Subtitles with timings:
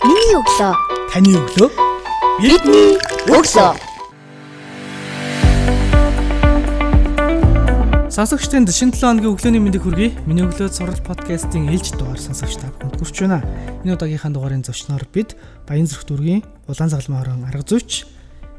[0.00, 0.72] Миний өглөө.
[1.12, 1.68] Таны өглөө.
[2.40, 2.94] Бидний
[3.28, 3.72] өглөө.
[8.08, 10.16] Сонсогчдын шинэ 7 өдрийн өглөөний мэндийг хүргэе.
[10.24, 13.44] Миний өглөө сурал подкастын ээлж дугаар сонсогч та бүхэнд хүрч байна.
[13.84, 15.36] Энэ удаагийнхаа дугаарын зочноор бид
[15.68, 18.08] Баян зүрх дүргийн Улаан загалмаа хорон арга зүйч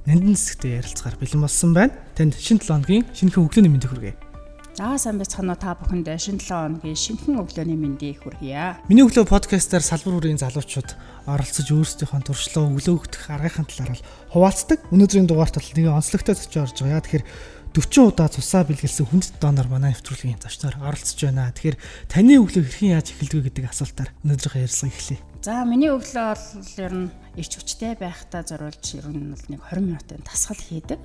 [0.05, 1.97] Нандин хэсэгтээ ярилцахаар бэлэн болсон байна.
[2.13, 4.30] Танд шинэ 7 өдрийн шинэхэн өглөөний мэндийг хүргэе.
[4.71, 8.79] За сайн байцгаана уу та бүхэнд шинэ 7 өдрийн шинэхэн өглөөний мэндийг хүргье.
[8.87, 10.95] Миний өглөө подкастаар салбар бүрийн залуучууд
[11.27, 13.99] оролцож өөрсдийнхөө туршлага өглөө өгдөх аргын талаар
[14.31, 14.79] хуваалцдаг.
[14.95, 17.03] Өнөөдрийн дугаарт бол нэг онцлогтой зочин орж байгаа.
[17.03, 17.27] Тэгэхээр
[17.71, 21.55] 40 удаа цусаа бэлгэлсэн хүнд донор манай нэвтрүүлгийн зочноор оролцож байна.
[21.55, 21.79] Тэгэхээр
[22.11, 25.19] таны өглөө хэрхэн яаж эхэлдэг гэдэг асуултаар өнөөдрийнхөө ярилцлага эхлэе.
[25.39, 26.47] За миний өглөө бол
[26.83, 27.07] ер нь
[27.39, 30.99] ирч хүчтэй байхдаа зориулж ер нь бол нэг 20 минутын тасгал хийдэг.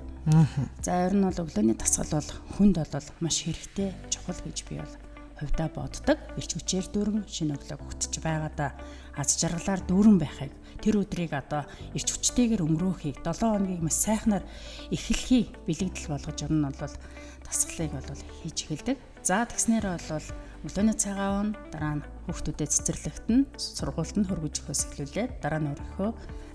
[0.83, 4.95] За ер нь бол өглөөний тасгал бол хүнд бол маш хэрэгтэй чухал гэж би бол
[5.39, 6.19] хувьдаа боддог.
[6.35, 8.75] Ирч хүчээр дүүрэн шинэ өглөө өгтөж байгаадаа
[9.15, 11.65] аз жаргалаар дүүрэн байхыг тэр өдрийг одоо
[11.97, 14.45] ирч хүчтэйгээр өнгөрөөхийг 7 хоногийг маш сайхнаар
[14.93, 16.95] эхлэхийг бэлэгдэл болгож ер нь бол
[17.47, 18.97] тасгалыг бол хийж эхэлдэг.
[19.23, 20.27] За тэгснээр бол
[20.67, 26.11] өглөөний цагаан дараа нь хүүхдүүдэд цэцэрлэгтэн сургуульд нь хөргөж өгөхөөс эхлүүлээд дараа нь өөрийнхөө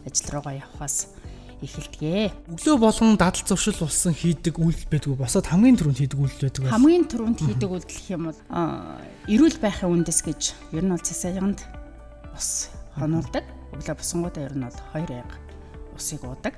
[0.08, 1.16] ажил руугаа явхаас
[1.62, 2.34] эхэлдэг.
[2.50, 6.74] Өглөө болгон дадал зуршил болсон хийдэг үйлдэл байдгүй босоод хамгийн түрүүнд хийдэг үйлдэл байдаг.
[6.74, 8.40] Хамгийн түрүүнд хийдэг үйлдэл гэх юм бол
[9.30, 10.42] эрүүл байхын үндэс гэж
[10.74, 11.60] ер нь бол цэсаянд
[12.34, 13.46] ус хонуулдаг.
[13.72, 15.32] Өглөө босонгуудаа ер нь бол 2 яг
[15.96, 16.56] усыг уудаг.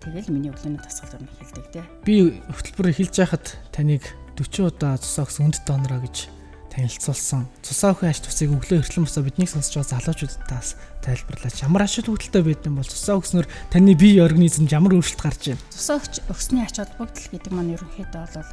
[0.00, 1.82] Тэгэл миний өглөөний тасгал ер нь эхэлдэг те.
[2.02, 4.02] Би хөтөлбөр эхэлж байхад таныг
[4.40, 6.32] 40 удаа цусаа өгсөн үнд донороо гэж
[6.70, 7.44] танилцуулсан.
[7.60, 10.68] Цусаа өхөн ач тусыг өглөө эртлэн босоо биднийг сонсож байгаа залуучуудаас
[11.02, 11.56] тайлбарлаач.
[11.66, 15.64] Ямар ач холбогдолтой байдсан бол цусаа өгснөөр таны бие организмд ямар өөрчлөлт гарч байна?
[15.74, 15.98] Цусаа
[16.30, 18.48] өгсөний ач холбогдол гэдэг маань ерөнхийдөө бол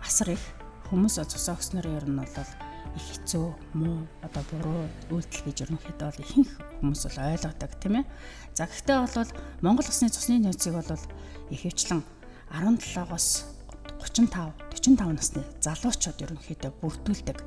[0.00, 0.44] асар их
[0.88, 6.24] хүмүүс цусаа өгснөөр ер нь бол их хэцүү муу одоо буруу үйлдэл гэж ерөнхийдөө бол
[6.24, 8.06] ихэнх хүмүүс бол ойлгодог тийм ээ.
[8.52, 9.30] За гэхдээ бол
[9.64, 11.00] Монгол Усны цусны нөөцийг бол
[11.48, 12.00] ихэвчлэн
[12.52, 13.26] 17-оос
[14.02, 17.38] 35 45 насны залуучууд ерөнхийдөө бүрдүүлдэг.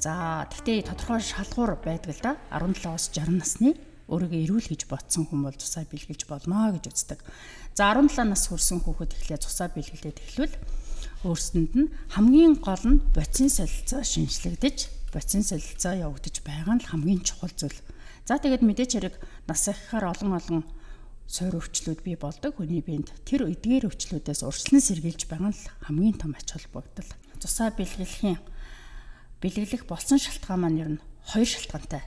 [0.00, 3.70] За тэгтээ тодорхой шалгуур байдаг л да 17-оос 60 насны
[4.10, 7.20] өөрийгөө эрүүл гэж ботсон хүн бол цусаа бэлгэлж болно гэж үздэг.
[7.78, 10.54] За 17 нас хүрсэн хүүхэд эхлээ цусаа бэлгэлээд эхлүүл
[11.24, 14.78] өөрсөнд нь хамгийн гол нь боцин солилцоо шинжлэгдэж
[15.12, 17.76] боцин солилцоо явагдаж байгаа нь хамгийн чухал зүйл.
[18.24, 19.14] За тэгээд мэдээч хэрэг
[19.44, 20.62] нас ихаар олон олон
[21.28, 26.32] суур өвчлүүд бий болдог хүний биед тэр эдгээр өвчлүүдээс урьдчилан сэргийлж байгаа нь хамгийн том
[26.34, 27.10] ач холбогдол.
[27.36, 28.40] Цусаа бэлгэлэхийн
[29.44, 32.02] бэлгэлэх болсон шалтгаан маань ер нь хоёр шалтгаантай.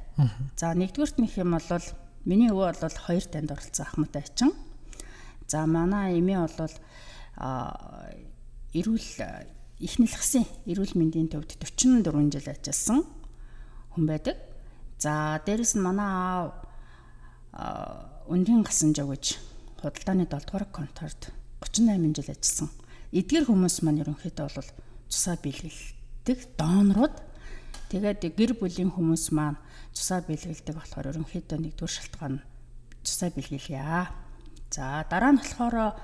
[0.58, 1.86] За нэгдүгürt нөх юм бол
[2.26, 4.52] миний өвөө бол хоёр танд оролцсон ахмад айчин.
[5.48, 6.76] За манай эмээ бол
[7.38, 8.12] а
[8.74, 9.10] эрүүл
[9.78, 13.02] ихнэлгсэн эрүүл мэндийн төвд 44 жил ажилласан
[13.94, 14.38] хүн байдаг.
[14.98, 16.52] За дээрэс нь манай аав
[18.32, 19.38] Өндрийн гасан жоо гэж
[19.78, 21.30] худалдааны 7 дугаар конторт
[21.62, 22.70] 38 жил ажилласан.
[23.14, 24.70] Эдгээр хүмүүс маань ерөнхийдөө бол
[25.12, 27.16] цусаа бэлгэлдэг донорууд.
[27.94, 29.62] Тэгээд гэр бүлийн хүмүүс маань
[29.94, 32.42] цусаа бэлгэлдэг болохоор ерөнхийдөө нэгдүгээр шалтгаан
[33.06, 34.10] цусаа бэлгэлье.
[34.74, 36.00] За дараа нь болохоор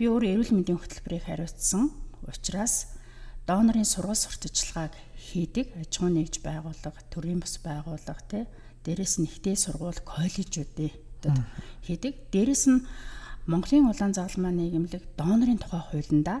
[0.00, 1.92] би өөр эрүүл мэндийн хөтөлбөрийг хариуцсан
[2.24, 2.96] учраас
[3.44, 8.44] донорын сургууль сурталчилгааг хийдэг аж ахуй нэгж байгууллага, төрийн бас байгууллага тий
[8.88, 10.88] дээрэс нь ихтэй сургууль, коллежуудын
[11.20, 11.44] хотод
[11.84, 12.32] хийдэг.
[12.32, 12.86] Дээрэс нь
[13.46, 16.40] Монголын улаан загалмаа нийгэмлэг донорын тухай хуулиндаа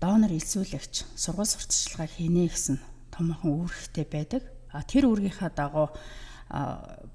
[0.00, 2.76] донор элсүүлэгч сургууль сурталчилгаа хийнэ гэсэн
[3.12, 4.42] томоохон үүрэгтэй байдаг.
[4.72, 5.88] А тэр үүргийнхаа дагуу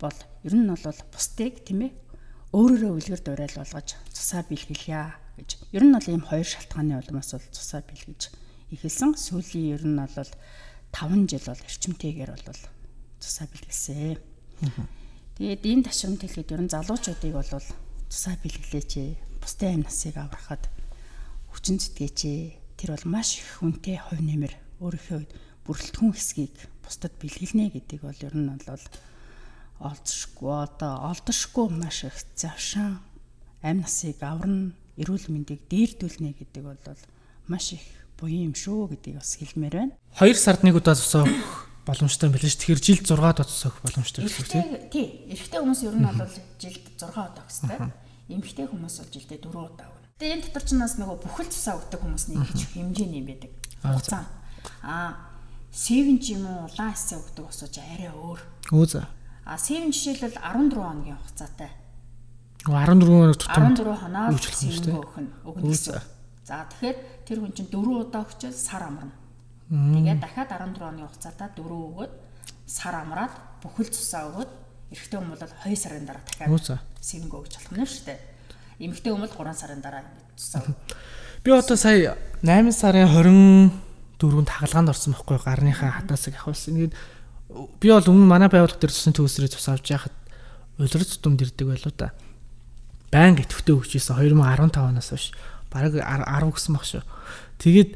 [0.02, 1.92] бол ер нь бол бусдыг тийм ээ
[2.54, 5.50] өөрөөрөө үлгэр дуурайл болгож цусаа бэлгэлье гэж.
[5.74, 8.22] Ер нь бол ийм хоёр шалтгааны улмаас бол цусаа бэлгэж
[8.72, 9.18] эхэлсэн.
[9.18, 10.32] Сүүлийн ер нь бол
[10.94, 12.62] 5 жил бол эрчимтэйгээр бол
[13.18, 14.22] цусаа бэлгэлсэн.
[15.42, 19.12] Тэгээд энэ ташрамт хэлэхэд ер нь залуучуудыг бол тусаа бэлгэлээч ээ.
[19.42, 20.70] Бусдын амь насыг аврахад
[21.50, 22.20] хүчин зүтгээч.
[22.78, 25.22] Тэр бол маш их хүнтэй хувь нэмэр өөрийнхөө
[25.66, 28.86] бүрэлдэхүүн хэсгийг бусдад бэлгэлнэ гэдэг бол ер нь бол
[29.82, 33.00] олдшгүй одоо олдшгүй маш их завшаан
[33.62, 36.78] амь насыг аварна эрүүл мэндийг дээрдүүлнэ гэдэг бол
[37.50, 37.84] маш их
[38.22, 39.94] буян юм шүү гэдгийг бас хэлмээр байна.
[40.22, 41.26] 2 сард нэг удаа цусаа
[41.86, 42.58] боломжтой юм билээ ш.
[42.62, 44.66] Тэгэхээр жилд 6 удаа цус өгөх боломжтой гэсэн үг тийм.
[44.94, 45.06] Тий.
[45.34, 47.78] Эрэгтэй хүмүүс ер нь бол жилд 6 удаа өгсөй.
[48.30, 50.08] Эмэгтэй хүмүүс бол жилдээ 4 удаа өгнө.
[50.22, 53.52] Тэгээ энэ дотор ч нас нөгөө бүхэл цусаа өгдөг хүмүүсний их хэмжээний юм байдаг.
[53.82, 54.24] Хугацаа.
[54.86, 55.34] Аа
[55.74, 58.40] севен ч юм уу улаан эсээ өгдөг ус ч арай өөр.
[58.70, 59.10] Өө за.
[59.42, 61.81] А севен жишээлбэл 14 хоногийн хугацаатай.
[62.66, 66.02] 14 хоног тутам 14 хоног нь өгнө гэсэн.
[66.46, 69.16] За тэгэхээр тэр хүн чинь 4 удаа өгчөөл сар амарна.
[69.72, 72.12] Тэгээд дахиад 14 оны хугацаатаа 4 өгөөд
[72.70, 73.34] сар амраад
[73.66, 74.52] бүхэл цусаа өгөөд
[74.94, 78.20] эрэгтэй хүн бол 2 сарын дараа дахиад сэвэнгөө өгч болох нь шүү дээ.
[78.84, 80.04] Эмэгтэй хүн бол 3 сарын дараа
[80.38, 80.62] тусаа.
[81.42, 82.14] Би одоо сая
[82.46, 83.10] 8 сарын
[84.22, 86.78] 24-нд хагалгаанд орсон байхгүй гарныхаа хатаасыг авахсан.
[86.78, 86.94] Ингээд
[87.82, 90.14] би бол өмнө манай байгууллага дээр тусын төгсрээ тус авч яхад
[90.78, 92.14] улирц дүмд ирдэг байлуу да.
[93.12, 95.26] Баян итгэвтэй өгч ийсэн 2015 оноос хойш
[95.68, 97.04] бараг 10 гэсэн баг шүү.
[97.60, 97.92] Тэгээд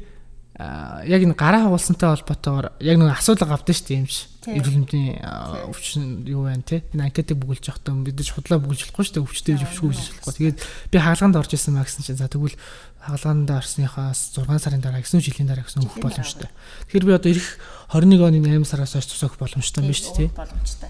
[0.56, 4.28] яг энэ гараа хагуулсантай холбоотойгоор яг нэг асуудал гавдсан шүү дээ юм шиг.
[4.40, 4.56] Тийм.
[4.56, 6.80] Эрүүл мэндийн а, өвчин юу байна те.
[6.96, 9.26] Энэ анкетыг бүгүүлж явахдаа бид ч худлаа бүгүүлж болохгүй шүү дээ.
[9.28, 10.32] Өвчтэй өвчгүй болохгүй.
[10.32, 12.56] Тэгээд би хаалганд орж исэн маа гэсэн чинь за тэгвэл
[13.04, 16.48] хаалганд орсныхаас 6 сарын дараа гэсэн жилийн дараа гэсэн өгөх боломжтой.
[16.88, 17.48] Тэгэхээр би одоо ирэх
[17.92, 20.24] 21 оны 8 сараас хойш тусах боломжтой юм биш үү те.
[20.32, 20.88] Боломжтой.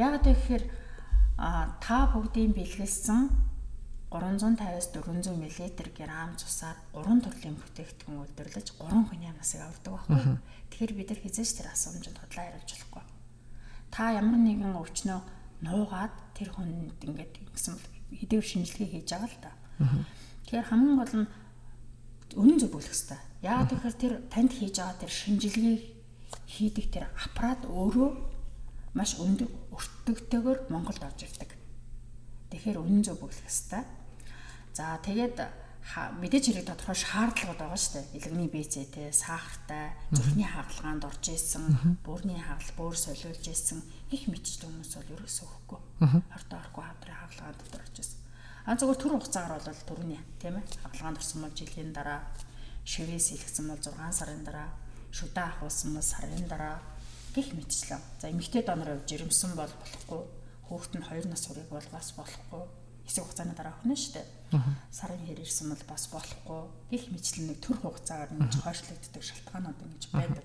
[0.00, 0.64] Яг гэхээр
[1.38, 3.30] а та бүгдийн бэлгэлсэн
[4.10, 10.40] 350-аас 400 мл грамм цусаар 3 төрлийн бүтээгдэхүүн үйлдвэрлэж 3 хүний амнасыг авардаг байхгүй.
[10.72, 13.04] Тэгэхээр бид нар хизээч тэр асуумжинд худлаа хариулж болохгүй.
[13.92, 15.20] Та ямар нэгэн өвчнөө
[15.62, 17.86] нуугаад тэр хүнд ингээд ингэсэн бол
[18.16, 19.52] хэдийгээр шинжилгээ хийж байгаа л да.
[20.48, 21.28] Тэгэхээр хамгийн гол нь
[22.32, 23.20] үнэн зөв бүлэх хэрэгтэй.
[23.44, 25.82] Яг тэгэхээр тэр танд хийж байгаа тэр шинжилгээг
[26.48, 28.10] хийдэг тэр аппарат өөрөө
[28.98, 31.54] маш өндөр өртөгтэйгээр Монголд орж ирдэг.
[32.50, 33.86] Тэгэхээр үнэн зөв бүлэх хэрэгтэй.
[34.74, 35.38] За тэгээд
[36.18, 38.18] мэдээж хэрэг тодорхой шаардлагууд байгаа шүү дээ.
[38.18, 41.64] Илгэний БЦ-тэй, сахартай, зүрхний хагалгаанд орж исэн,
[42.02, 43.80] бүрний хагал, бөөр солиулж исэн
[44.10, 45.80] их мэдчихдээ хүмүүс бол ерөөсөө өгөхгүй.
[46.34, 48.18] Ордоо орохгүй хавдрын хагалгаан дотор орж исэн.
[48.68, 52.20] А зөвхөн түр хугацаагаар бол түрүүний тийм ээ хагалгаанд орсон бол жилийн дараа,
[52.84, 54.68] шивээс илгэсэн бол 6 сарын дараа,
[55.08, 56.76] шүдэ ахуулсан бол сарын дараа
[57.34, 58.00] гих мэдчлээ.
[58.20, 60.22] За эмэгтэй донор явж жирэмсэн бол болохгүй.
[60.68, 62.64] Хүүхэд нь 2 нас хүрэх бол бас болохгүй.
[63.08, 64.26] Хэсэг хугацааны дараа өхнө дээ.
[64.92, 66.62] Сарын хэр ирсэн бол бас болохгүй.
[66.92, 70.44] Гих мэтлэн нэг төр хугацаагаар ингэж хойшлогддог шалтгаанууд ингэж байдаг.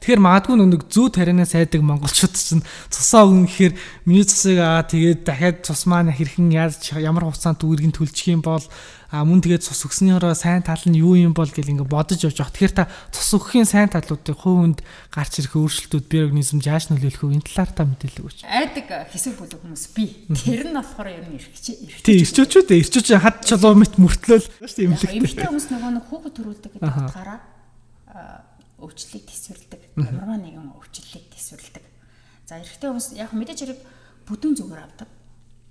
[0.00, 3.74] Тэгэхээр магадгүй нэг зүү тарианаа сайдаг монголчууд чинь цусаа өгнө гэхээр
[4.08, 8.64] миний цусыг аа тэгээд дахиад цус маань хэрхэн яаж ямар хугацаанд үүргэн төлчих юм бол
[9.12, 12.32] а мөн тэгээд цус өгснөөрөө сайн тал нь юу юм бол гэл ингээ бодож явж
[12.40, 12.54] байгаа.
[12.56, 14.80] Тэгэхээр та цус өгөхийн сайн талуудыг хувь хүнд
[15.12, 17.36] гарч ирэх өөрчлөлтүүд би организм яаж нөлөөлөх вэ?
[17.36, 18.38] Энэ талаар та мэдээлэл өгөөч.
[18.46, 20.04] Айдаг хэсэг бүлэг хүмүүс би.
[20.30, 21.76] Тэр нь болохоор ер нь эрхч
[22.06, 25.44] Тий, ирчүүчүүд ирчүүч хад чулуу мэт мөртлөөл шүү дээ эмэгтэй имлэгтэй.
[25.50, 27.38] хүмүүс нөгөө нэг хүүхэд төрүүлдэг гэдэг утгаараа
[28.80, 29.82] өвчлөлийг төсвөрлөдөг.
[29.96, 31.84] Ямарваа нэгэн өвчлөлийг төсвөрлөдөг.
[32.48, 33.80] За эрэгтэй хүмүүс яг мэдээж хэрэг
[34.26, 35.08] бүдүүн зүгээр авдаг.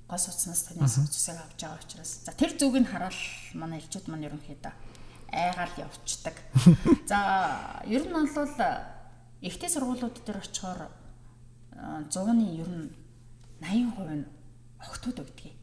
[0.10, 2.12] Гос утаснаас танаас цусыг авч байгаа учраас.
[2.26, 3.18] За тэр зүгийг хараад
[3.54, 4.74] манай элчүүд маань ерөнхийдөө
[5.32, 6.36] айгаал явцдаг.
[7.10, 8.28] За ер нь бол
[9.42, 10.90] ихтэй сургуулиуд дээр очихоор
[11.78, 12.90] а, 100-ны ер нь
[13.62, 14.26] 80% нь
[14.82, 15.54] охтууд өгдөг.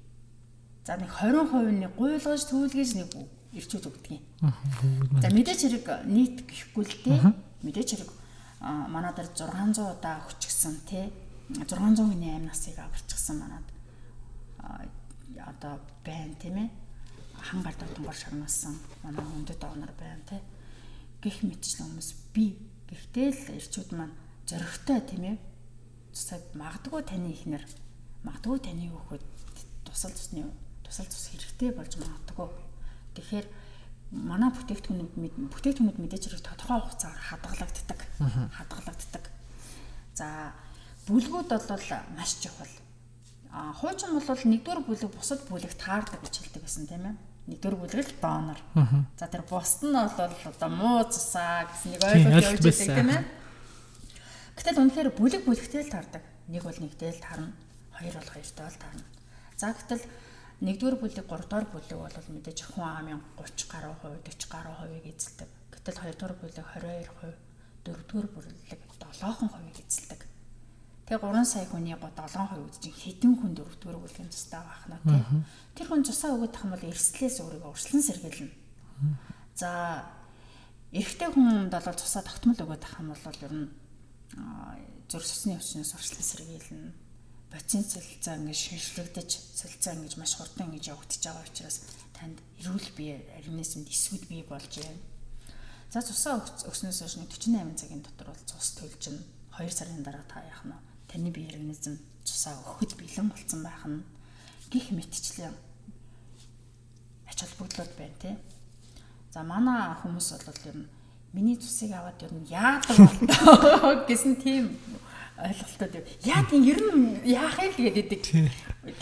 [0.87, 3.11] За нэг 20% нь гуйлгаж түүлгэж нэг
[3.57, 4.21] ирчүүд өгдөг.
[5.25, 7.21] За мэдээч хэрэг нийт гэхгүй л дээ.
[7.65, 8.11] Мэдээч хэрэг
[8.61, 11.09] а, манай дээр 600 удаа хүчгсэн тий
[11.57, 13.67] 600 хүний амь насыг аварчихсан манад.
[14.61, 14.85] А,
[15.49, 16.69] одоо байна тийм ээ.
[17.41, 20.41] Хангаар дотонгор шагнасан манай хүндэт онор байна тий
[21.25, 22.61] гих мэтчлэн хүмүүс би
[22.93, 24.15] гэхдээ л ирчүүд маань
[24.45, 25.37] зөрөгтэй тийм ээ.
[26.13, 27.65] Цусаа магадгүй таны ихнэр
[28.21, 29.25] магадгүй таны хүүхэд
[29.85, 30.45] тусал цусны
[30.85, 32.66] тусал цус хэрэгтэй болж магадгүй
[33.17, 33.47] тэгэхээр
[34.13, 35.13] манай бүтээгдэхүүнүүд
[35.51, 38.01] бүтээгдэхүүнүүд мэдээж хэрэг тодорхой хугацаагаар хадгалагддаг.
[38.55, 39.25] Хадгалагддаг.
[40.15, 40.27] За
[41.09, 42.75] бүлгүүд бол маш чухал.
[43.51, 47.17] А хуучин бол нэгдүгээр бүлэг бусад бүлэг таардаг гэж хэлдэг байсан тийм ээ.
[47.51, 48.61] Нэгдүгээр бүлэг л донор.
[49.19, 53.23] За тэр бусд нь бол одоо муу цусаа гэсэн нэг ойлголт явж байдаг тийм ээ.
[54.57, 56.23] Гэтэл үнэхээр бүлэг бүлэгтэй л таардаг.
[56.49, 57.53] Нэг бол нэгтэй л таарна,
[57.93, 59.05] хоёр бол хоёртой л таарна.
[59.57, 60.05] За гэтэл
[60.65, 65.51] нэгдүгээр бүлэг, гуравдугаар бүлэг бол мэдээж хүн амын 30 гаруй хувь, 40 гаруй хувийг эзэлдэг.
[65.73, 67.37] Гэтэл хоёрдугаар бүлэг 22%,
[67.85, 70.21] дөрөвдүгээр бүлэг 7% эзэлдэг.
[71.07, 75.23] Тэгээ 3 сая хүний 7% үдчих хэдэн хүн дөрөвдүгээр бүлгийн тустай байх нь тий.
[75.79, 78.51] Тэр хүн цусаа өгөх юм бол эрсдлээс өөрийгөө урьдчилан сэргийлнэ.
[79.55, 79.71] За
[80.91, 83.71] эрэгтэй хүнд бол цусаа тогтмол өгөх юм бол ер нь
[85.07, 86.91] зүрх судасны өвчнөөс урьдчилан сэргийлнэ.
[87.57, 91.77] Боцин солилцоо ингэж шинжлэгдэж солилцоо ингэж маш хурдан ингэж явагдаж байгаа учраас
[92.13, 95.01] танд эрүүл бие организмд эсвүүд бий болж байна.
[95.89, 99.17] За цусаа өгс- өгснөөс хойш нэг 48 цагийн дотор бол цус төлжин
[99.57, 100.77] 2 сарын дараа та яах нь
[101.09, 101.97] таны бие организм
[102.29, 104.05] цусаа өгөхөд бэлэн болсон байх нь
[104.69, 105.57] гих мэтчлэн
[107.25, 108.37] ач холбогдлууд байна тий.
[109.33, 110.89] За манай хүмүүс бол ер нь
[111.33, 114.77] миний цусыг аваад ер нь яадаг болтоо гэсэн тийм
[115.37, 116.05] ойлголтууд юм.
[116.25, 118.53] Яа тийм ер нь яах юм тэгээд идэг.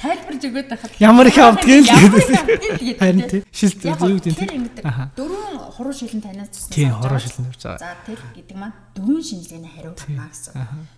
[0.01, 2.25] Тайлбарж өгöd байхад Ямар их авдгийг л гэдэг.
[2.27, 3.31] л Харин гэдэг.
[3.31, 3.43] тий.
[3.55, 4.85] Шилдэг Яг юу гэдэг тэр ингэдэг.
[5.15, 6.75] Дөрвөн хуруу шилэн танаас цусна.
[6.75, 7.79] Тийм, хуруу шилэн явж байгаа.
[7.79, 10.55] За тэр гэдэг маань дөрвөн шинжилгээний хариу гарна гэсэн.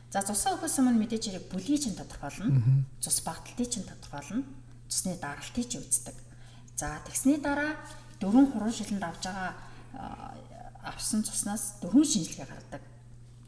[0.09, 2.89] За цусаа өгөхөөс өмнө мэдээж хэрэг бүлгийн чинь тодорхойлно.
[3.05, 4.47] Цус багталтыг чинь тодорхойлно.
[4.89, 6.17] Цусны даралтыг чинь үздэг.
[6.81, 7.77] За тэгсний дараа
[8.23, 9.53] дөрвөн хуруу шилэнд авж байгаа
[10.87, 12.83] авсан цуснаас дөрвөн шинжилгээ гаргадаг.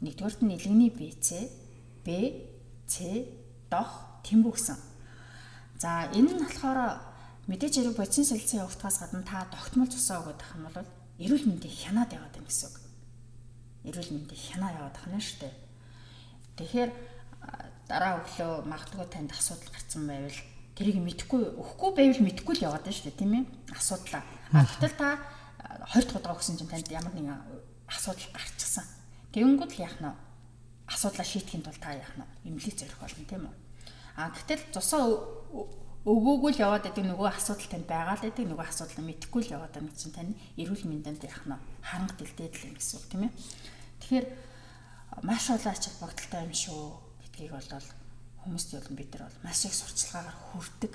[0.03, 1.27] Нэгдүгээрт нь нэлгэний BC,
[2.05, 2.09] B,
[2.87, 3.25] C,
[3.69, 4.77] дох, тэмбүү гэсэн.
[5.79, 6.99] За энэ нь болохоор
[7.47, 10.89] мэдээж хэрэг бодис солилцоо явагдахаас гадна та тогтмол цусаа өгöd байх юм бол
[11.19, 12.77] эрүүл мэндийн хянаад яваад байна гэсэн үг.
[13.87, 15.55] Эрүүл мэндийн хянаа яваад байна шүү дээ.
[16.59, 16.91] Тэгэхээр
[17.89, 20.39] дараа өглөө магадгүй танд асуудал гарсан байвал
[20.77, 24.23] тэрийг мэдхгүй өгөхгүй байвал мэдхгүй л яваад байна шүү дээ тийм ээ асуудлаа.
[24.53, 25.09] А гэтэл та
[25.59, 27.39] а, 20 дахь удаа өгсөн чинь танд ямар нэгэн
[27.89, 28.85] асуудал гарчихсан.
[29.33, 30.28] Тэгэнгүүт л яах нь вэ?
[30.89, 32.49] Асуудлаа шийдэхин тулд та яах нь вэ?
[32.49, 33.55] Имлэг зорих болно тийм үү?
[34.17, 35.05] А гэтэл цусаа
[36.09, 39.73] өгөөгүй л яваад байдаг нөгөө асуудал танд байгаа л байдаг нөгөө асуудал мэдхгүй л яваад
[39.77, 43.33] байгаа чинь тань эрүүл мэндэнд яах нь харанга дэлдээд л юм гэсэн үг тийм ээ.
[43.99, 44.25] Тэгэхээр
[45.27, 46.81] маш олон ач холбогдолтой юм шүү
[47.19, 47.87] гэдгийг бол
[48.47, 50.93] хүмүүст бол бид нар бол маш их сурчлагаагаар хүрдэг.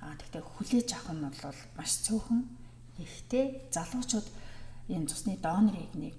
[0.00, 2.40] Аа тэгтээ хүлээж авах нь бол маш цөөхөн
[3.02, 4.26] ихтэй залуучууд
[4.88, 6.14] энэ цусны донорыг нэг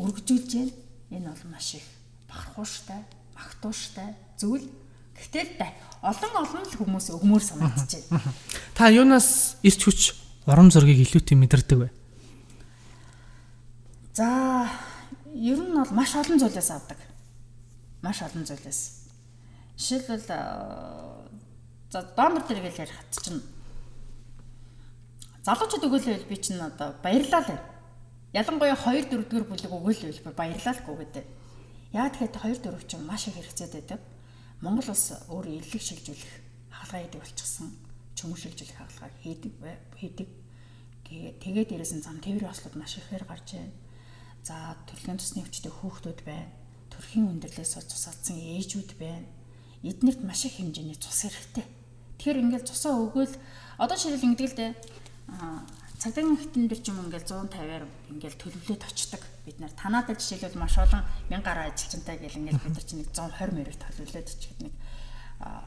[0.00, 0.74] өргөжүүлж байна.
[1.12, 1.86] Энэ бол маш их
[2.32, 3.04] бахархууштай,
[3.36, 4.64] магтууштай зүйл.
[5.12, 5.68] Гэтэл та
[6.00, 7.76] олон олон л хүмүүс өгмөр байна.
[8.76, 10.00] Та юунаас ирч хүч
[10.48, 11.88] урам зориг илүүтэй мэдэрдэг вэ?
[14.16, 14.66] За
[15.30, 16.98] ер нь бол маш олон зүйлээс авдаг.
[18.00, 18.80] Маш олон зүйлээс.
[19.76, 21.28] Жишээлбэл аа,
[21.92, 23.44] за донор дээр гэл ярих хат чинь
[25.44, 27.60] залуучууд өгөөлөл би чинь одоо байна.
[28.32, 31.41] Ялангуяа 2 4 дэх бүлэг өгөөлөл би баярлаа л гүгээд.
[31.92, 32.32] Яа тэгэхээр
[32.64, 34.00] 2 4 чинь маш их хэрэгцээд байдаг.
[34.64, 36.32] Монгол улс өөр эрлэг шилжүүлэх
[36.72, 37.68] хаалгаа хийдэг болчихсон.
[38.16, 39.52] Чөмөр шилжүүлэх хаалгаа хийдэг
[40.00, 40.28] хийдэг.
[41.04, 43.76] Гээ- Тэгээд дээрээс нь зам тээврийн ослууд маш ихээр гарч байна.
[44.40, 46.48] За төрлийн тусны хүчтэй хүүхдүүд байна.
[46.88, 49.28] Төрхийн өндөрлөөс цусаадсан ээжүүд байна.
[49.84, 51.66] Эднэрт маш их хэмжээний цус хэрэгтэй.
[52.16, 53.34] Тэгэхээр ингээл цусаа өгөөл
[53.82, 54.72] одоо жишээл ингэдэг л дээ.
[55.34, 55.66] Аа
[56.00, 57.84] цагдаагийн хитэн дээр ч юм ингээл 150-аар
[58.14, 59.22] ингээл төлөвлөд очдог.
[59.42, 63.10] Бид нар танадад жишээлбэл маш олон 1000 гаруй ажилчинтай гэл ингээл бид нар чинь нэг
[63.10, 64.74] 120 мөрөөр төлөвлөд очиход нэг
[65.42, 65.66] аа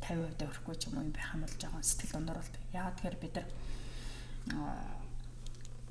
[0.00, 2.62] 50% өрөхгүй ч юм уу юм байх юм бол жоохон сэтгэл дундор болдог.
[2.72, 3.48] Яагаад тэгэхээр бид нар
[4.56, 5.02] аа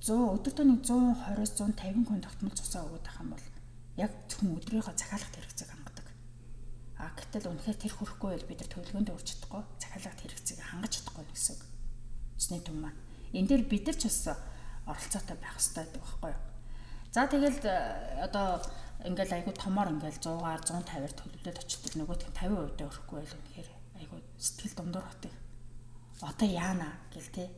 [0.02, 3.46] 100 өдөр тооны 120-оос 150 хүн тогтмол цусаа өгöd байх юм бол
[4.02, 6.08] яг зөвхөн өдрийнхөө захиалгат хэрэгцээг хангадаг.
[6.98, 11.26] А гэтэл үнэхээр тэр хүрэхгүй байл бид нар төлөвлөгөөнд өрч чадахгүй захиалгат хэрэгцээг хангаж чадахгүй
[11.30, 11.62] гэсэн үг.
[12.42, 13.00] Цусны төв маань.
[13.38, 14.20] Энэ дээр бид нар ч бас
[14.88, 16.42] оролцоотой байх хэрэгтэй байдаг байхгүй юу?
[17.12, 18.64] За тэгэл э, одоо
[19.04, 23.70] ингээл айгу томоор ингээл 100-аар 150-аар төлөвлөд очдог нөгөөх нь 50% дэ өрөхгүй байл үнэхээр
[24.00, 25.34] айгу сэтгэл дундуур хотыг.
[26.22, 27.50] Одоо яана гэл те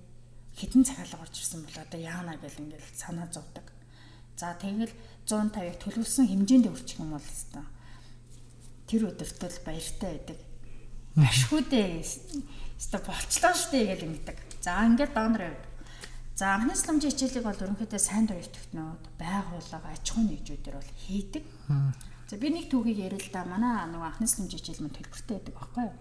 [0.55, 3.67] хідэн захиалга орж ирсэн бол одоо яана гэл ингээл санаа зовдөг.
[4.37, 4.93] За тэгэл
[5.27, 7.69] 150-ыг төлөвлөсөн хэмжээнд өрчих юм бол хэвээр
[8.87, 10.39] тэр өдөртөө л баяртай байдаг.
[11.13, 14.37] Ашгүйдээ өстө болчлоо штэ гэл ингэдэг.
[14.65, 15.72] За ингээд донор явдаг.
[16.33, 21.45] За анхны сламжийн хичээлийг бол ерөнхийдөө сайн дурын төгтнүүд, байгууллага, аж ахуйн нэгжүүдээр бол хийдэг.
[22.25, 23.45] За би нэг түүхийг ярил л да.
[23.45, 25.93] Манай нөгөө анхны сламжийн хичээл мань төлбөртэй байдаг байхгүй юу?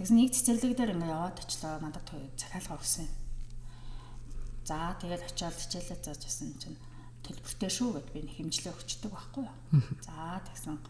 [0.00, 2.08] Тэгсэн нэг цэцэрлэг дээр ингээ яваад очлоо надад
[2.40, 3.08] захиалга өгсөн.
[4.64, 6.80] За тэгээд очиод хичээлээ зааж байсан чинь
[7.20, 9.54] төлбөртэй шүү гэд би хэмжлээ өгчдөг байхгүй юу?
[10.00, 10.80] За тэгсэн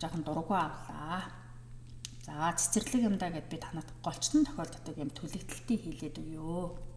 [0.00, 1.28] жоохон дургу авлаа.
[2.24, 6.89] За цэцэрлэг юм да гэд би танад голчтон тохиолддог юм төлөгдөлтийг хийлээд өгөө.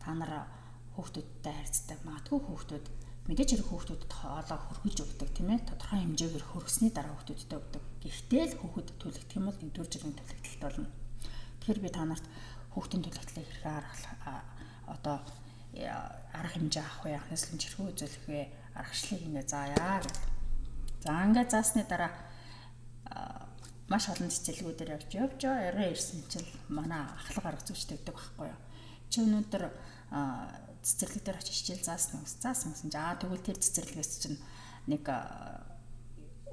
[0.00, 0.48] Та нар
[0.96, 2.86] хүүхдүүдтэй харьцдаг магадгүй хүүхдүүд
[3.28, 7.84] мэдээж хэрэг хүүхдүүдэд хоолоо хөргөж өгдөг тийм ээ тодорхой хэмжээгээр хөргөсний дараа хүүхдүүдтэй өгдөг.
[8.02, 10.88] Гэхдээ л хүүхэд төлөгдөх юм бол нэгдүгээр жилийн төлөгдөлт болно.
[11.60, 12.26] Тэгэхээр би та нарт
[12.74, 14.34] хүүхдийн төлөгдлийг хэрэг арга
[14.90, 15.16] одоо
[16.34, 18.40] арга хэмжээ авах вэ, анхнаас л хэрхэн үзүүлэх вэ,
[18.74, 20.18] аргачлалыг ингээ зааяа гэх.
[21.04, 22.12] За ингээ заасны дараа
[23.90, 28.58] маш олон цэцэлгүүдээр явж явж арай ирсэн чинь манай ахлах арга зүйч тавьдаг байхгүй юу.
[29.10, 29.64] Чи өнөөдөр
[30.80, 32.30] цэцэрлэг дээр очиж хичээл заасан уу?
[32.30, 32.94] Заасан гэсэн.
[32.94, 34.38] За тэгвэл тэр цэцэрлэгээс чинь
[34.86, 35.04] нэг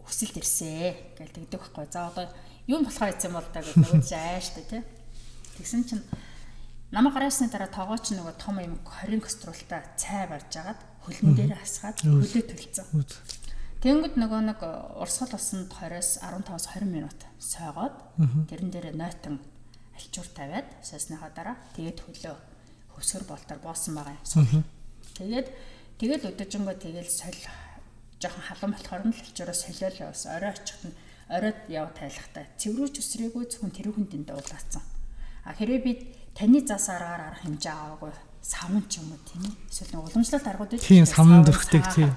[0.03, 1.85] хүсэлт ирсэ гэж тэгдэг байхгүй.
[1.93, 2.25] За одоо
[2.67, 4.83] юу болохоор ийцэн бол та гэж нөгөө чи ааштай тий.
[5.61, 6.03] Тэгсэн чинь
[6.91, 12.03] намайг гараасны дараа тоогооч нөгөө том юм 20 кастрултай цай барьж агаад хөлн дээр асгаад
[12.03, 12.87] хөлөө төлцөн.
[13.83, 14.59] Тэнгүүд нөгөө нэг
[14.97, 17.95] урсгал усанд 20-с 15-аас 20 минут сойгоод
[18.49, 19.37] тэрэн дээр нойтон
[19.97, 22.35] альчуур тавиад сосныхаа дараа тэгээд хөлөө
[22.93, 24.63] хөвсгөр болтоор боосон байгаа юм.
[25.17, 25.47] Тэгээд
[25.97, 27.41] тэгэл өдөжөнгөө тэгэл соль
[28.21, 30.97] жоохон халуун болохоор нь лчураа солиолоо бас орой очихт нь
[31.29, 34.83] оройд яв тайлахтай цэврүүч өсрээгүй зөвхөн тэрүүхэн дэндээ улаацсан.
[35.45, 35.91] А хэрэг би
[36.33, 39.43] таны зас аргаар арах хэмжээ аваагүй савн ч юм уу тийм.
[39.69, 40.81] Эсвэл уламжлалт аргууд үү.
[40.81, 42.09] Тийм савн дөрхтэй тийм.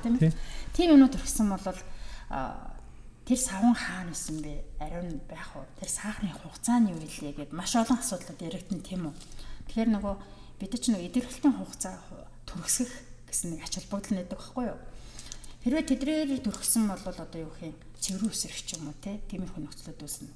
[0.72, 1.76] Тийм юмнууд төрсөн бол
[3.30, 4.58] тэр савн хаана исэн бэ?
[4.82, 5.62] Ариун байх уу?
[5.78, 9.14] Тэр саахны хугацааны юу вэ гэд маш олон асуудлууд яригдсан тийм үү.
[9.70, 10.14] Тэгэхээр нөгөө
[10.58, 11.94] бид ч нөгөө идэрхэлтийн хугацаа
[12.50, 12.90] төрөсгөх
[13.30, 14.78] гэсэн нэг ач холбогдол нэдэг байхгүй юу?
[15.62, 19.62] Хэрвээ тэдрээр төрөсөн бол одоо юу гэх юм цэврүү өсрөх ч юм уу те тиймэрхүү
[19.62, 20.34] нөхцлөд үүснэ.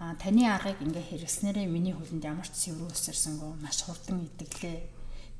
[0.00, 4.78] А таны аргыг ингээ хэрэгснээрээ миний хөлөнд ямар ч цэврүү өсөрсөнгөө маш хурдан идэглээ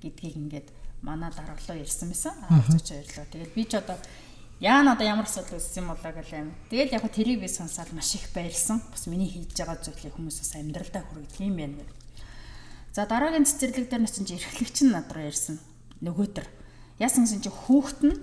[0.04, 0.68] гэдгийг ингээд
[1.00, 2.36] манай даргалуу ирсэн байсан.
[2.52, 3.32] Авцаач баярлалаа.
[3.32, 3.96] Тэгээд би ч одоо
[4.60, 6.48] яана одоо ямар асуудал үүссэн юм болоо гэлээ.
[6.72, 8.80] Тэгээд яг тэрийг би сонсоод маш их баярлсан.
[8.88, 11.84] Бас миний хийж байгаа зүйлийг хүмүүс бас амьдралдаа хүргэх юм байна.
[12.96, 15.60] За дараагийн цэцэрлэг дээр нь чинь эрхлэгч нь над руу ирсэн.
[16.00, 16.46] Нөгөөдөр.
[16.96, 18.16] Яасан гэсэн чи хүүхэд нь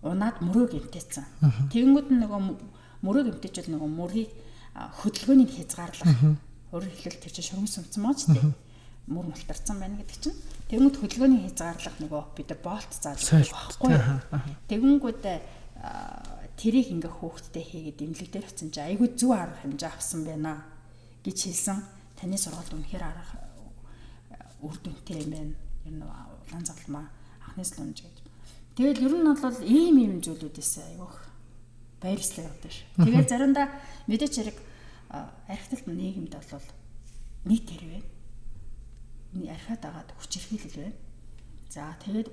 [0.00, 1.68] унаад мөрөө гэмтээсэн.
[1.68, 2.40] Тэгэнгүүт нь нөгөө
[3.04, 4.32] мөрөө гэмтээчвэл нөгөө мөргийг
[4.72, 6.40] хөдөлгөөнийг хязгаарлах.
[6.72, 8.56] Өөрөөр хэлбэл тэр чинь шөргөн сумцсан маа ч тийм
[9.10, 10.38] мөр мултарсан байна гэдэг чинь.
[10.70, 13.90] Тэгэнгүүт хөдөлгөөний хязгаарлах нөгөө бид болт зааж байхгүй?
[14.70, 15.24] Тэгэнгүүт
[16.54, 20.62] тэрийг ингээ хөөхтдээ хийгээд имлэг дээр очсон чи айгүй зүг арга хэмжээ авсан байна
[21.26, 21.78] гэж хэлсэн.
[22.14, 23.34] Таны сургалт үнэхээр арга
[24.62, 25.54] үр дүнтэй юм байна.
[25.84, 27.10] Ер нь улаан загалмаа
[27.42, 28.30] анхнаас л унж гэж
[28.80, 31.16] Тэгэл ер нь бол ийм ийм зүйлүүдээс айгүйх
[32.00, 32.86] баярлалаа явдаг ш.
[32.96, 33.66] Тэгээд заримдаа
[34.08, 34.58] мэдээч хэрэг
[35.50, 36.66] архитект нийгэмд бол
[37.44, 38.08] нийт тэр байна.
[39.34, 40.98] Архиад агаад хүч хэрхийлэл байна.
[41.70, 42.28] За тэгээд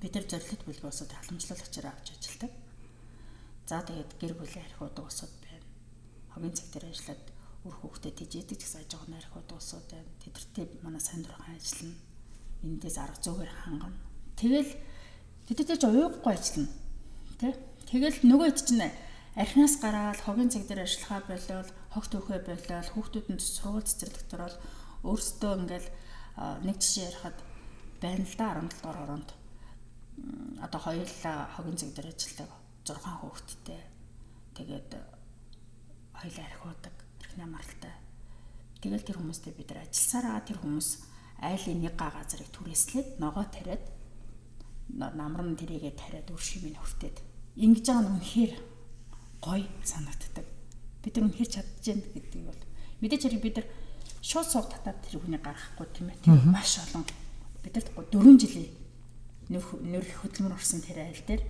[0.00, 2.52] бид нар зорилт бүлэг усад халамжлуулагчаар авч ажилладаг.
[3.66, 5.66] За тэгээд гэр бүлийн архиуд усад байна.
[6.34, 7.24] Хогийн цаг дээр ажиллаад
[7.66, 10.10] үр хүүхдэд тижээдэг гэсэн аж ахуйн архиуд усууд байна.
[10.22, 11.98] Тэдэртээ манай сайн дурхан ажиллана.
[12.62, 13.98] Эндээс арга зүйгээр хангана.
[14.38, 14.70] Тэгэл
[15.48, 16.68] Тэдтэй ч уйггүй ажиллана.
[17.40, 17.56] Тэ?
[17.88, 18.84] Тэгэл нөгөө хэд чинь
[19.32, 24.56] архинаас гараад хогийн цаг дээр ажиллахаа болол хогт өөхөө болол хүүхдүүдэнд сургууль цэцэрлэгт ороод
[25.08, 25.88] өөрсдөө ингээл
[26.62, 27.38] нэг жишээ ярихад
[28.00, 29.30] байна л да 17 дугаар ороонд
[30.62, 32.50] одоо хоёулаа хогийн цаг дээр ажилладаг
[32.84, 33.80] 6 хүүхэдтэй.
[34.56, 34.90] Тэгээд
[36.18, 37.94] хоёулаа архиудаг, архины амралтай.
[38.82, 40.88] Тэгэл тэр хүмүүстэй бид нар ажилласараа тэр хүмүүс
[41.42, 43.84] айлын нэг га газрыг түрээслээд ногоо тариад
[44.90, 47.22] намар нь тэрийгэ тариад үр шимийг хүртээд
[47.58, 48.52] ингэж байгаа нь үнэхээр
[49.42, 50.46] гоё санагддаг.
[51.02, 52.62] Бид нар үнэхээр чадчихээн гэдгийг бол
[53.02, 53.68] мэдээж хэрэг бид нар
[54.22, 56.22] шууд сууг татаад тэр хүний гаргахгүй тийм ээ.
[56.22, 57.04] Тэр маш олон
[57.62, 58.72] бид нар 4 жилийн
[59.48, 61.42] нөр нөр хөдөлмөр орсон тэр айл дээр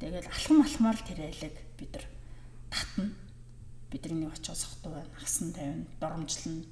[0.00, 2.06] тэгэл алхам алхмаар л тэр айлыг бид нар
[2.70, 3.10] татна.
[3.90, 6.62] Бидний очиод сохтуу байна, хасан тавина, доромжлно.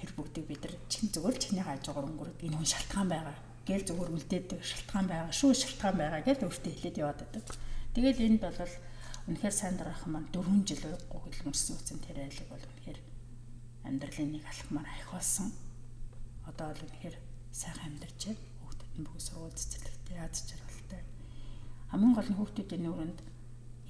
[0.00, 3.36] Тэр бүгдийг бид нар чин зүгээр л чиний хажуугаар өнгөрөд энэ хүн шалтгаан байгаа
[3.70, 7.46] гэл зүгээр үлдээдэг шалтгаан байгаа шүү шалтгаан байгаа гэж өөртөө хэлээд яваад байдаг.
[7.94, 8.56] Тэгэл энд бол
[9.28, 10.82] үнэхээр сайн дараахан маань 4 жил
[11.12, 12.64] хөдөлмөрсөн үсэн тэр айлыг бол
[13.84, 15.52] амьдралын нэг алхмаар ахиулсан.
[16.46, 17.16] Одоо бол үнэхээр
[17.52, 18.42] сайхан амьдарч байна.
[18.64, 21.00] Хүүхдүүд нь бүгд сургууль цэцэрлэгтэй яаж жаргалтай.
[21.90, 23.18] Хамгийн гол нь хүүхдүүдийн нүрэнд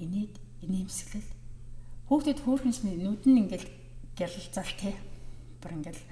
[0.03, 1.31] инээд инээмсэглэл
[2.09, 3.69] хүүхдүүд хөөрхөнсний нүд нь ингээл
[4.19, 4.95] гялалзал тий.
[5.61, 6.03] Бүр ингээл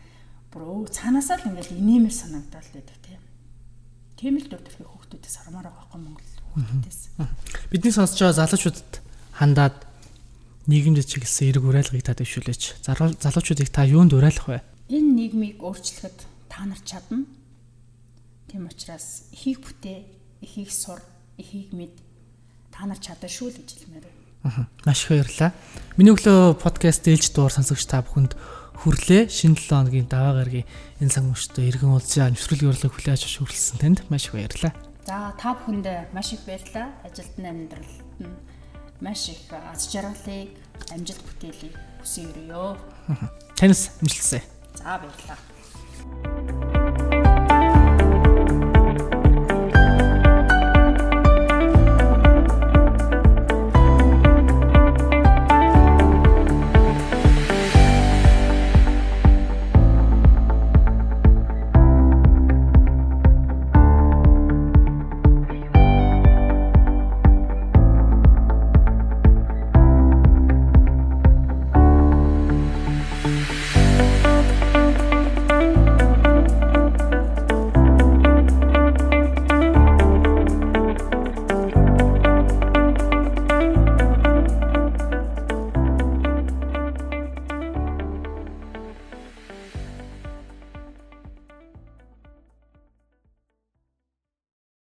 [0.51, 3.19] бүр өө цаанаасаа л ингээл инээмэр санагдал байдаг тий
[4.19, 7.01] тийм л дүр төрхий хүүхдүүдээс хармаар байгаа байхгүй Монгол хүүхдүүдээс.
[7.71, 8.93] Бидний сонсож байгаа залуучуудад
[9.39, 9.77] хандаад
[10.69, 12.85] нийгэмд чиглэсэн эрг уриалгыг та дэвшүүлээч.
[12.85, 14.61] Залуучуудыг та юунд уриалах вэ?
[14.93, 17.25] Энэ нийгмийг өөрчлөхөд та нар чадна.
[18.53, 20.05] Тийм учраас эхийг бүтээ,
[20.45, 21.01] эхийг сур,
[21.41, 21.97] эхийг мэд
[22.69, 24.69] та нар чадна шүү л гэж хэлмээр байна.
[24.85, 25.57] Маш их баярлалаа.
[25.97, 28.37] Миний өглөө подкаст ээлж дуур сонсогч та бүхэнд
[28.85, 29.33] хүрлээ.
[29.33, 30.69] Шинэ 7 хоногийн даваа гарагийн
[31.01, 34.73] энэ цаг мөчтөө иргэн уулзсан нэвтрүүлгийн урилга хүлээж авч хүрэлсэн танд маш их баярлалаа.
[35.09, 36.93] За та бүхэнд маш их баярлалаа.
[37.03, 38.58] Ажилд нь амьдралд нь
[39.01, 40.51] маш их аз жаргалыг,
[40.91, 42.77] амжилт бүтээлийг хүсье өрөөё.
[43.57, 44.43] Танис амжилтсаа.
[44.75, 45.39] За баярлалаа.